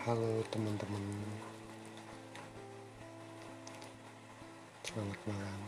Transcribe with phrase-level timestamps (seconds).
[0.00, 1.04] Halo teman-teman.
[4.80, 5.62] Selamat malam.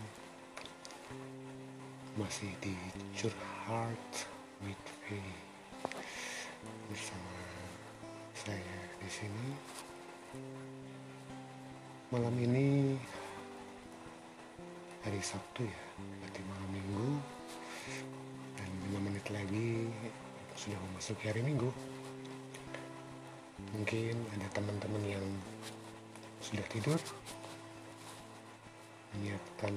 [2.17, 2.73] Masih di
[3.13, 4.25] Curhat
[4.65, 5.21] with V.
[6.89, 7.37] Bersama
[8.33, 9.49] saya di sini.
[12.09, 12.97] Malam ini
[15.05, 17.09] Hari Sabtu ya Berarti malam minggu.
[18.57, 19.93] Dan 5 menit lagi
[20.57, 21.92] Sudah memasuki hari minggu
[23.73, 25.27] mungkin ada teman-teman yang
[26.45, 27.01] sudah tidur
[29.17, 29.75] menyiapkan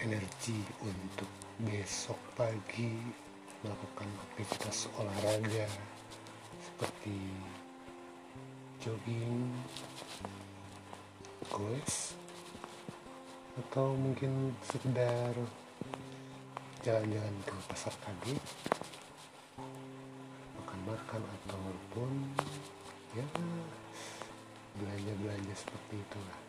[0.00, 1.28] energi untuk
[1.60, 2.96] besok pagi
[3.60, 5.68] melakukan aktivitas olahraga
[6.64, 7.16] seperti
[8.80, 9.52] jogging,
[11.52, 12.16] goes,
[13.60, 15.36] atau mungkin sekedar
[16.80, 18.40] jalan-jalan ke pasar tadi
[26.20, 26.40] itulah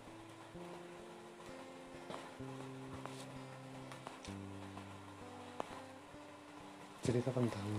[7.02, 7.70] cerita tentang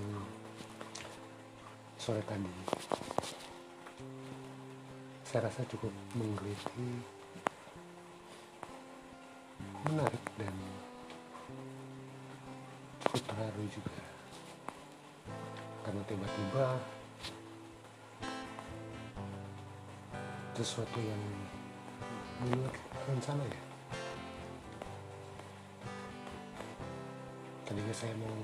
[2.00, 2.52] sore tadi.
[5.22, 6.88] Saya rasa cukup menggeliti
[9.88, 10.56] menarik dan
[13.12, 14.04] terharu juga.
[15.86, 16.66] Karena tiba-tiba
[20.52, 21.22] sesuatu yang
[22.42, 22.74] menurut
[23.06, 23.60] rencana ya?
[27.62, 28.34] Tadinya saya mau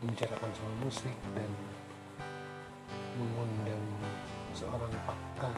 [0.00, 1.50] membicarakan soal musik dan
[3.16, 3.84] mengundang
[4.52, 5.52] seorang pakar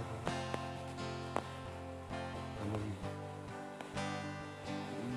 [2.59, 2.83] namun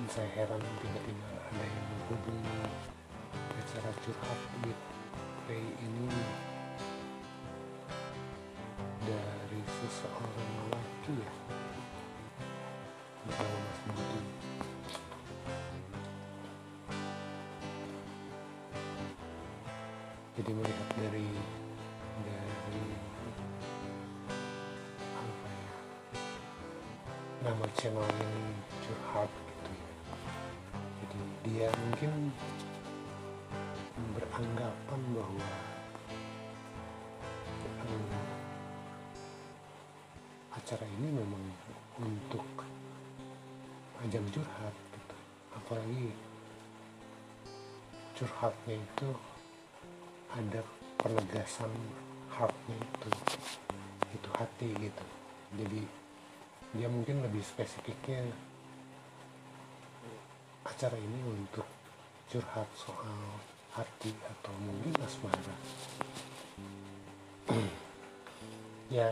[0.10, 2.60] saya heran tiba-tiba ada yang menghubungi
[3.58, 4.82] acara curhat with
[5.50, 6.06] Pay ini
[9.02, 11.34] dari seseorang laki ya?
[13.26, 14.22] Bernama Mas Budi
[20.42, 21.28] jadi melihat dari
[22.26, 22.86] dari
[25.18, 25.72] apa ya?
[27.46, 28.46] Nama channel ini
[28.86, 29.90] curhat gitu ya.
[31.02, 32.34] Jadi dia mungkin
[34.18, 35.50] beranggapan bahwa
[40.72, 41.44] acara ini memang
[42.00, 42.48] untuk
[44.08, 45.18] ajang curhat gitu.
[45.52, 46.16] apalagi
[48.16, 49.10] curhatnya itu
[50.32, 50.64] ada
[50.96, 51.68] penegasan
[52.32, 53.10] heartnya itu
[54.16, 55.06] itu hati gitu
[55.60, 55.82] jadi
[56.80, 58.32] dia mungkin lebih spesifiknya
[60.64, 61.68] acara ini untuk
[62.32, 63.20] curhat soal
[63.76, 65.56] hati atau mungkin asmara
[69.04, 69.12] ya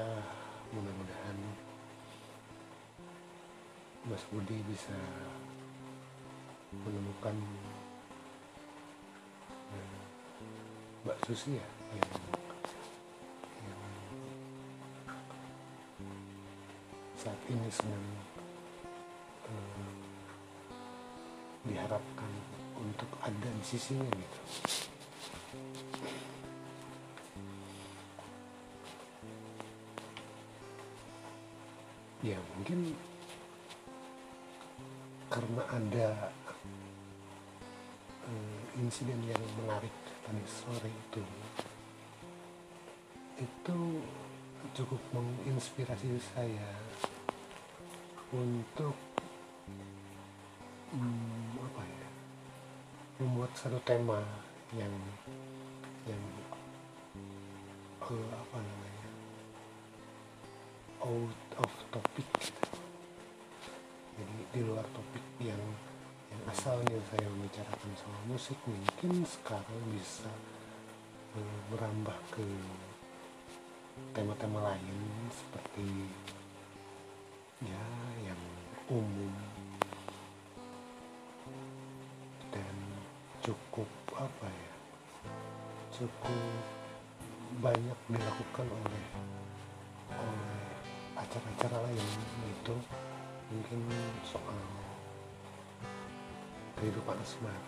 [0.70, 1.39] mudah-mudahan
[4.10, 4.98] Mas Budi bisa
[6.74, 7.38] menemukan
[9.70, 10.02] eh,
[11.06, 12.10] Mbak Susi ya yang,
[13.70, 13.82] yang
[17.22, 18.06] saat ini sedang
[19.46, 19.94] eh,
[21.70, 22.32] diharapkan
[22.82, 24.40] untuk ada di sisinya gitu.
[32.26, 32.98] Ya mungkin
[35.30, 36.10] karena ada
[38.26, 39.94] uh, insiden yang menarik
[40.26, 41.22] tadi sore itu.
[43.38, 43.78] Itu
[44.74, 46.70] cukup menginspirasi saya
[48.34, 48.98] untuk
[50.94, 52.10] hmm, apa ya
[53.22, 54.22] membuat satu tema
[54.74, 54.94] yang
[56.10, 56.24] yang
[58.02, 59.10] uh, apa namanya
[61.06, 62.30] out of topic.
[64.20, 64.84] Jadi di luar
[66.60, 70.28] yang asalnya saya membicarakan soal musik mungkin sekarang bisa
[71.40, 72.44] uh, merambah ke
[74.12, 75.00] tema-tema lain
[75.32, 75.88] seperti
[77.64, 77.86] ya
[78.28, 78.44] yang
[78.92, 79.32] umum.
[82.52, 82.76] Dan
[83.40, 83.88] cukup
[84.20, 84.74] apa ya
[85.96, 86.44] cukup
[87.64, 89.06] banyak dilakukan oleh
[90.12, 90.68] oleh
[91.16, 92.08] acara-acara lain
[92.52, 92.76] itu
[93.48, 93.80] mungkin
[94.28, 94.89] soal
[96.80, 97.60] kehidupan asmara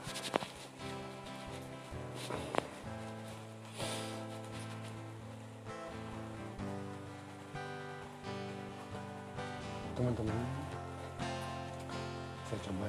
[10.00, 10.40] teman-teman
[12.48, 12.88] saya coba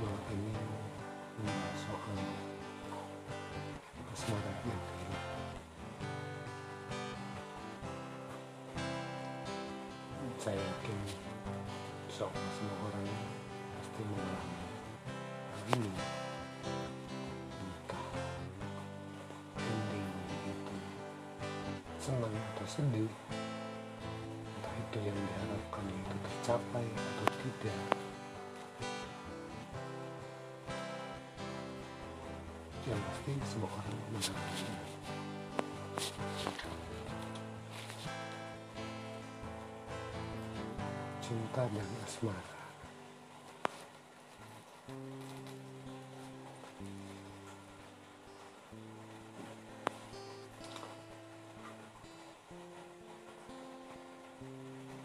[0.00, 0.56] malam ini
[1.84, 2.16] soal
[4.16, 5.28] asmara yang hilang
[10.40, 10.98] saya yakin
[12.08, 13.04] semua orang
[13.76, 14.57] pasti mengalami
[15.68, 15.92] hal ini.
[17.60, 18.04] Entah
[19.60, 20.08] ending
[20.48, 20.76] itu
[22.00, 23.12] senang atau sedih.
[24.56, 27.80] Entah itu yang diharapkan itu tercapai atau tidak.
[32.88, 34.96] Yang pasti semua orang mengalami
[41.20, 42.57] cinta dan asmara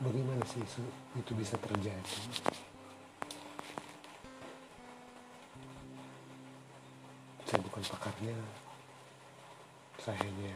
[0.04, 0.84] bagaimana sih itu,
[1.16, 2.20] itu bisa terjadi?
[7.48, 8.38] Saya bukan pakarnya.
[10.04, 10.52] Saya hanya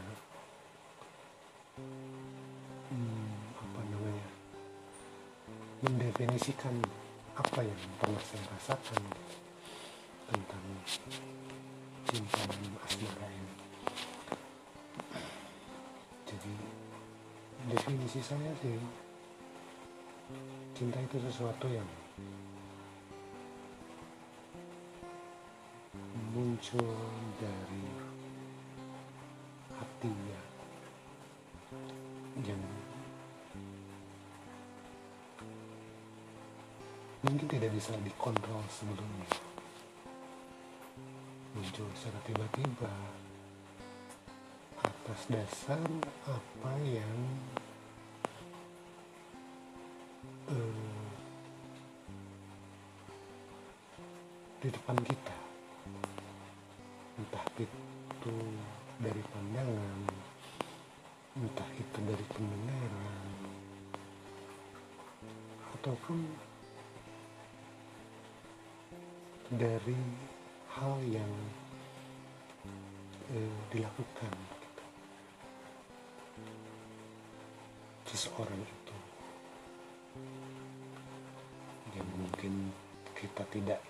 [2.91, 3.31] hmm,
[3.63, 4.27] apa namanya
[5.85, 6.75] mendefinisikan
[7.37, 9.03] apa yang pernah saya rasakan
[10.27, 10.65] tentang
[12.09, 13.55] cinta dan asmara ini
[16.25, 16.53] jadi
[17.71, 19.06] definisi saya sih
[20.77, 21.87] cinta itu sesuatu yang
[26.35, 26.93] muncul
[27.41, 27.85] dari
[29.73, 30.41] hatinya
[32.45, 32.61] yang
[37.25, 39.29] mungkin tidak bisa dikontrol sebelumnya.
[41.57, 42.93] Muncul secara tiba-tiba
[44.85, 45.81] atas dasar
[46.29, 47.17] apa yang
[50.51, 51.07] eh,
[54.57, 55.37] di depan kita
[57.17, 58.35] entah itu
[58.97, 60.01] dari pandangan
[61.37, 63.37] entah itu dari pendengaran
[65.77, 66.19] ataupun
[69.53, 69.95] dari
[70.75, 71.33] hal yang
[73.31, 74.83] eh, dilakukan gitu.
[78.09, 78.95] seseorang itu
[81.95, 82.69] yang mungkin
[83.17, 83.81] kita tidak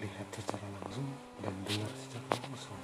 [0.00, 1.08] lihat secara langsung
[1.40, 2.80] dan dengar secara langsung.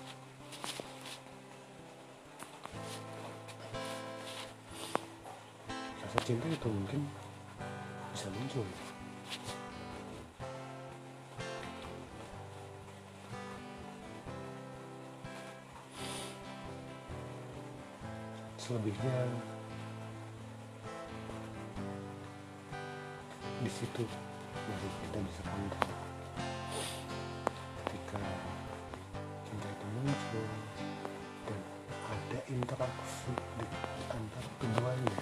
[6.05, 7.05] Rasa cinta itu mungkin
[8.12, 8.65] bisa muncul.
[18.56, 19.17] Selebihnya
[23.69, 24.00] di situ
[24.65, 25.93] baru kita bisa kontrol
[27.85, 28.20] ketika
[29.44, 30.49] cinta itu muncul
[31.44, 31.61] dan
[32.09, 33.29] ada interaksi
[33.61, 33.67] di
[34.09, 35.20] antara keduanya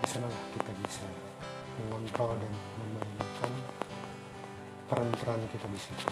[0.00, 1.04] di sanalah kita bisa
[1.84, 3.52] mengontrol dan memainkan
[4.88, 6.08] peran-peran kita di situ.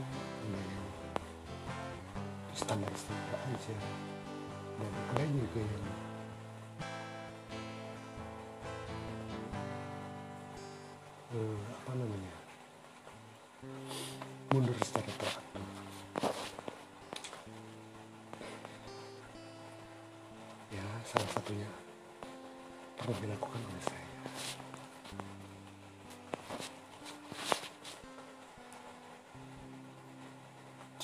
[0.00, 0.88] Ada yang
[2.56, 3.76] standar-standar aja.
[4.80, 5.86] Dan ada juga yang
[11.36, 12.34] eh, apa namanya?
[14.52, 15.52] Mundur secara teratur
[20.72, 21.68] ya salah satunya
[22.96, 24.08] pernah dilakukan oleh saya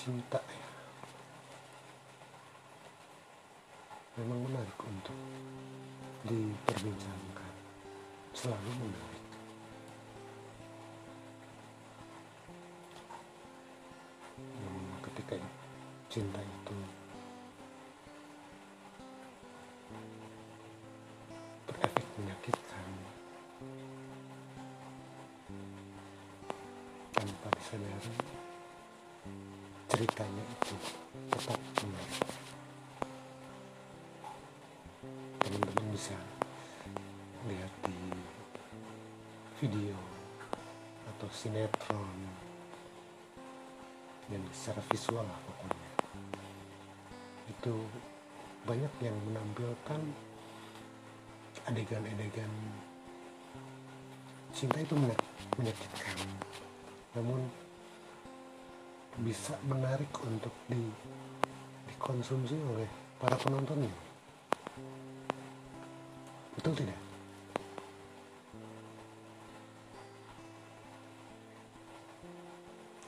[0.09, 0.69] cinta ya.
[4.17, 5.13] Memang menarik untuk
[6.25, 7.53] diperbincangkan.
[8.33, 9.25] Selalu menarik.
[14.41, 15.37] Namun ketika
[16.09, 16.77] cinta itu
[21.69, 22.87] berefek menyakitkan
[27.13, 28.28] tanpa disadari
[29.99, 30.77] ceritanya itu
[31.27, 32.31] tetap menarik
[35.43, 36.15] teman-teman bisa
[37.51, 37.99] lihat di
[39.59, 39.99] video
[41.03, 42.15] atau sinetron
[44.31, 45.91] yang secara visual lah pokoknya.
[47.51, 47.75] Itu
[48.71, 50.01] banyak yang menampilkan
[51.67, 52.53] adegan-adegan
[54.55, 55.27] cinta itu menyak-
[55.59, 56.19] menyakitkan
[57.19, 57.51] namun
[59.19, 60.79] bisa menarik untuk di
[61.91, 62.87] dikonsumsi oleh
[63.19, 63.91] para penontonnya?
[66.55, 67.01] Betul tidak?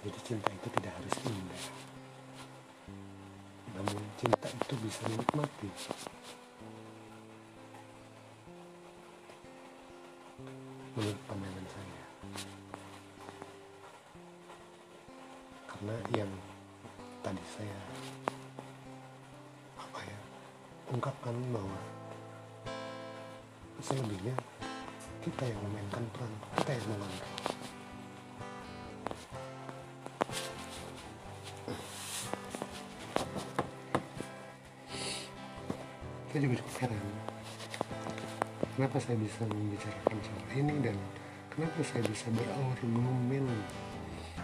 [0.01, 1.65] Jadi cinta itu tidak harus indah.
[3.77, 5.69] Namun cinta itu bisa dinikmati
[11.01, 12.03] menurut pandangan saya
[15.81, 16.29] karena yang
[17.25, 17.81] tadi saya
[19.81, 20.19] apa ya
[20.93, 21.81] ungkapkan bahwa
[23.81, 24.37] selebihnya
[25.25, 27.33] kita yang memainkan peran kita yang mengontrol
[36.29, 37.05] saya juga cukup heran
[38.77, 40.97] kenapa saya bisa membicarakan soal ini dan
[41.57, 43.49] kenapa saya bisa berargumen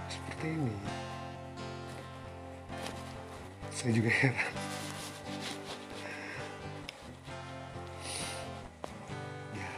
[0.09, 1.05] seperti ini
[3.77, 4.57] saya juga heran.
[9.53, 9.71] Ya.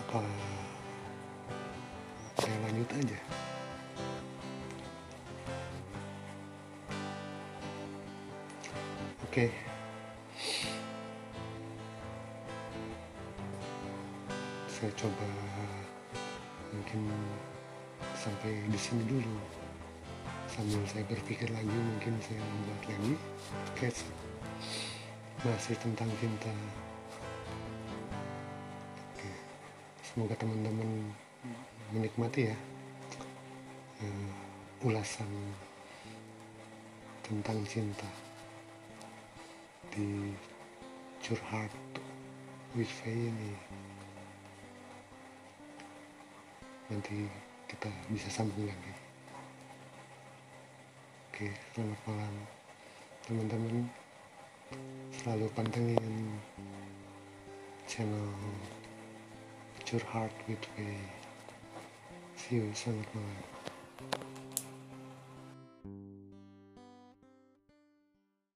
[0.00, 0.24] Apa
[2.40, 3.20] saya lanjut aja?
[9.28, 9.52] Oke.
[14.72, 15.28] Saya coba
[16.72, 17.04] mungkin
[18.20, 19.36] sampai di sini dulu.
[20.52, 23.14] Sambil saya berpikir lagi mungkin saya membuat lagi
[23.72, 24.00] sketch
[25.40, 26.52] masih tentang cinta.
[29.16, 29.30] Oke.
[30.04, 31.16] Semoga teman-teman
[31.96, 32.56] menikmati ya
[34.04, 35.32] uh, ulasan
[37.24, 38.06] tentang cinta
[39.96, 40.36] di
[41.24, 41.72] curhat
[42.76, 43.52] with Faye ini
[46.90, 48.94] nanti kita bisa sambung lagi
[51.30, 52.34] oke selamat malam.
[53.22, 53.86] Teman-teman
[55.14, 56.34] selalu pantengin
[57.86, 58.34] channel
[59.86, 60.98] curhat with Faye
[62.34, 63.59] see you selamat malam